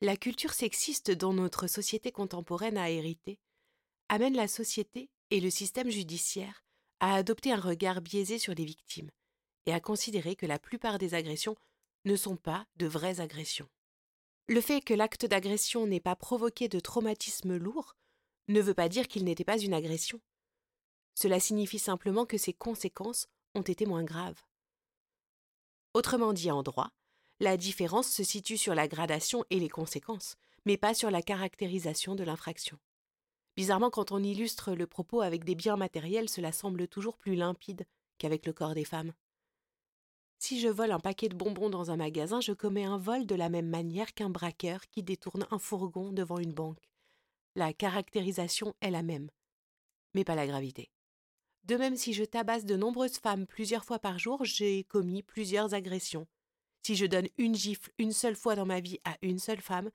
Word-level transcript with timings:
La 0.00 0.16
culture 0.16 0.52
sexiste 0.52 1.10
dont 1.10 1.32
notre 1.32 1.66
société 1.66 2.12
contemporaine 2.12 2.76
a 2.76 2.90
hérité 2.90 3.38
amène 4.08 4.36
la 4.36 4.48
société 4.48 5.10
et 5.30 5.40
le 5.40 5.50
système 5.50 5.90
judiciaire 5.90 6.64
à 7.00 7.14
adopter 7.14 7.52
un 7.52 7.60
regard 7.60 8.00
biaisé 8.00 8.38
sur 8.38 8.54
les 8.54 8.64
victimes 8.64 9.10
et 9.66 9.72
à 9.72 9.80
considérer 9.80 10.36
que 10.36 10.46
la 10.46 10.58
plupart 10.58 10.98
des 10.98 11.14
agressions 11.14 11.56
ne 12.04 12.16
sont 12.16 12.36
pas 12.36 12.66
de 12.76 12.86
vraies 12.86 13.20
agressions. 13.20 13.68
Le 14.46 14.60
fait 14.60 14.82
que 14.82 14.92
l'acte 14.92 15.24
d'agression 15.24 15.86
n'ait 15.86 16.00
pas 16.00 16.16
provoqué 16.16 16.68
de 16.68 16.80
traumatisme 16.80 17.56
lourd 17.56 17.96
ne 18.48 18.60
veut 18.60 18.74
pas 18.74 18.90
dire 18.90 19.08
qu'il 19.08 19.24
n'était 19.24 19.44
pas 19.44 19.58
une 19.58 19.72
agression. 19.72 20.20
Cela 21.14 21.40
signifie 21.40 21.78
simplement 21.78 22.26
que 22.26 22.36
ses 22.36 22.52
conséquences 22.52 23.26
ont 23.54 23.62
été 23.62 23.86
moins 23.86 24.04
graves. 24.04 24.42
Autrement 25.94 26.32
dit 26.32 26.50
en 26.50 26.62
droit, 26.62 26.90
la 27.40 27.56
différence 27.56 28.08
se 28.08 28.22
situe 28.22 28.56
sur 28.56 28.74
la 28.74 28.88
gradation 28.88 29.44
et 29.50 29.58
les 29.58 29.68
conséquences, 29.68 30.36
mais 30.64 30.76
pas 30.76 30.94
sur 30.94 31.10
la 31.10 31.22
caractérisation 31.22 32.14
de 32.14 32.24
l'infraction. 32.24 32.78
Bizarrement, 33.56 33.90
quand 33.90 34.12
on 34.12 34.22
illustre 34.22 34.74
le 34.74 34.86
propos 34.86 35.20
avec 35.20 35.44
des 35.44 35.54
biens 35.54 35.76
matériels, 35.76 36.28
cela 36.28 36.52
semble 36.52 36.88
toujours 36.88 37.16
plus 37.16 37.34
limpide 37.34 37.86
qu'avec 38.18 38.46
le 38.46 38.52
corps 38.52 38.74
des 38.74 38.84
femmes. 38.84 39.12
Si 40.38 40.60
je 40.60 40.68
vole 40.68 40.92
un 40.92 41.00
paquet 41.00 41.28
de 41.28 41.36
bonbons 41.36 41.70
dans 41.70 41.90
un 41.90 41.96
magasin, 41.96 42.40
je 42.40 42.52
commets 42.52 42.84
un 42.84 42.98
vol 42.98 43.26
de 43.26 43.34
la 43.34 43.48
même 43.48 43.68
manière 43.68 44.12
qu'un 44.14 44.30
braqueur 44.30 44.86
qui 44.88 45.02
détourne 45.02 45.46
un 45.50 45.58
fourgon 45.58 46.12
devant 46.12 46.38
une 46.38 46.52
banque. 46.52 46.90
La 47.54 47.72
caractérisation 47.72 48.74
est 48.80 48.90
la 48.90 49.02
même, 49.02 49.30
mais 50.12 50.24
pas 50.24 50.34
la 50.34 50.46
gravité. 50.46 50.90
De 51.64 51.76
même, 51.76 51.96
si 51.96 52.12
je 52.12 52.24
tabasse 52.24 52.66
de 52.66 52.76
nombreuses 52.76 53.18
femmes 53.18 53.46
plusieurs 53.46 53.84
fois 53.84 53.98
par 53.98 54.18
jour, 54.18 54.44
j'ai 54.44 54.84
commis 54.84 55.22
plusieurs 55.22 55.72
agressions, 55.72 56.26
si 56.84 56.96
je 56.96 57.06
donne 57.06 57.28
une 57.38 57.54
gifle 57.54 57.90
une 57.98 58.12
seule 58.12 58.36
fois 58.36 58.56
dans 58.56 58.66
ma 58.66 58.80
vie 58.80 58.98
à 59.04 59.16
une 59.22 59.38
seule 59.38 59.60
femme, 59.60 59.90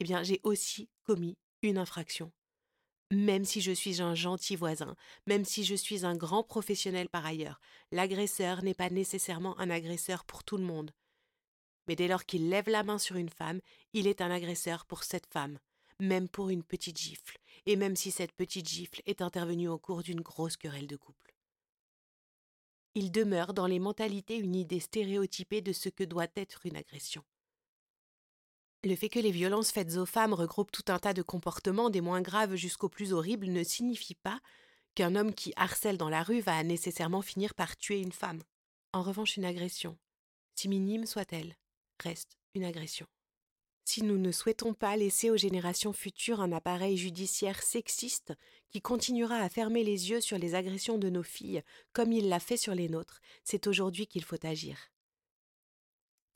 eh 0.00 0.04
bien 0.04 0.22
j'ai 0.22 0.40
aussi 0.42 0.88
commis 1.04 1.38
une 1.62 1.78
infraction. 1.78 2.32
Même 3.12 3.44
si 3.44 3.60
je 3.60 3.72
suis 3.72 4.00
un 4.00 4.14
gentil 4.14 4.56
voisin, 4.56 4.96
même 5.26 5.44
si 5.44 5.64
je 5.64 5.74
suis 5.74 6.04
un 6.04 6.16
grand 6.16 6.42
professionnel 6.42 7.08
par 7.08 7.26
ailleurs, 7.26 7.60
l'agresseur 7.92 8.64
n'est 8.64 8.74
pas 8.74 8.90
nécessairement 8.90 9.58
un 9.60 9.70
agresseur 9.70 10.24
pour 10.24 10.42
tout 10.42 10.56
le 10.56 10.64
monde. 10.64 10.92
Mais 11.86 11.94
dès 11.94 12.08
lors 12.08 12.24
qu'il 12.24 12.48
lève 12.48 12.68
la 12.68 12.82
main 12.82 12.98
sur 12.98 13.16
une 13.16 13.28
femme, 13.28 13.60
il 13.92 14.06
est 14.06 14.20
un 14.20 14.30
agresseur 14.30 14.86
pour 14.86 15.04
cette 15.04 15.26
femme, 15.26 15.58
même 16.00 16.28
pour 16.28 16.48
une 16.48 16.64
petite 16.64 16.98
gifle, 16.98 17.38
et 17.66 17.76
même 17.76 17.96
si 17.96 18.10
cette 18.10 18.32
petite 18.32 18.68
gifle 18.68 19.02
est 19.06 19.20
intervenue 19.20 19.68
au 19.68 19.78
cours 19.78 20.02
d'une 20.02 20.22
grosse 20.22 20.56
querelle 20.56 20.86
de 20.86 20.96
couple 20.96 21.31
il 22.94 23.10
demeure 23.10 23.54
dans 23.54 23.66
les 23.66 23.78
mentalités 23.78 24.36
une 24.36 24.54
idée 24.54 24.80
stéréotypée 24.80 25.60
de 25.60 25.72
ce 25.72 25.88
que 25.88 26.04
doit 26.04 26.28
être 26.36 26.66
une 26.66 26.76
agression. 26.76 27.22
Le 28.84 28.96
fait 28.96 29.08
que 29.08 29.20
les 29.20 29.30
violences 29.30 29.70
faites 29.70 29.96
aux 29.96 30.06
femmes 30.06 30.34
regroupent 30.34 30.72
tout 30.72 30.84
un 30.88 30.98
tas 30.98 31.14
de 31.14 31.22
comportements 31.22 31.90
des 31.90 32.00
moins 32.00 32.20
graves 32.20 32.56
jusqu'aux 32.56 32.88
plus 32.88 33.12
horribles 33.12 33.46
ne 33.46 33.62
signifie 33.62 34.16
pas 34.16 34.40
qu'un 34.94 35.14
homme 35.14 35.34
qui 35.34 35.52
harcèle 35.56 35.96
dans 35.96 36.08
la 36.08 36.22
rue 36.22 36.40
va 36.40 36.62
nécessairement 36.64 37.22
finir 37.22 37.54
par 37.54 37.76
tuer 37.76 38.00
une 38.00 38.12
femme. 38.12 38.42
En 38.92 39.02
revanche, 39.02 39.36
une 39.36 39.44
agression, 39.44 39.96
si 40.54 40.68
minime 40.68 41.06
soit-elle, 41.06 41.56
reste 42.00 42.36
une 42.54 42.64
agression. 42.64 43.06
Si 43.84 44.02
nous 44.02 44.18
ne 44.18 44.30
souhaitons 44.30 44.74
pas 44.74 44.96
laisser 44.96 45.30
aux 45.30 45.36
générations 45.36 45.92
futures 45.92 46.40
un 46.40 46.52
appareil 46.52 46.96
judiciaire 46.96 47.62
sexiste 47.62 48.32
qui 48.70 48.80
continuera 48.80 49.36
à 49.36 49.48
fermer 49.48 49.82
les 49.82 50.10
yeux 50.10 50.20
sur 50.20 50.38
les 50.38 50.54
agressions 50.54 50.98
de 50.98 51.10
nos 51.10 51.22
filles 51.22 51.62
comme 51.92 52.12
il 52.12 52.28
l'a 52.28 52.40
fait 52.40 52.56
sur 52.56 52.74
les 52.74 52.88
nôtres, 52.88 53.20
c'est 53.44 53.66
aujourd'hui 53.66 54.06
qu'il 54.06 54.24
faut 54.24 54.46
agir. 54.46 54.78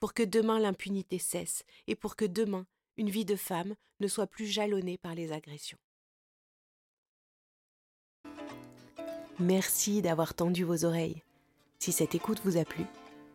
Pour 0.00 0.12
que 0.12 0.22
demain 0.22 0.58
l'impunité 0.58 1.18
cesse 1.18 1.64
et 1.86 1.94
pour 1.94 2.16
que 2.16 2.24
demain 2.24 2.66
une 2.96 3.10
vie 3.10 3.24
de 3.24 3.36
femme 3.36 3.74
ne 4.00 4.08
soit 4.08 4.26
plus 4.26 4.46
jalonnée 4.46 4.98
par 4.98 5.14
les 5.14 5.32
agressions. 5.32 5.78
Merci 9.38 10.02
d'avoir 10.02 10.34
tendu 10.34 10.64
vos 10.64 10.84
oreilles. 10.84 11.22
Si 11.78 11.92
cette 11.92 12.14
écoute 12.14 12.40
vous 12.44 12.56
a 12.56 12.64
plu, 12.64 12.84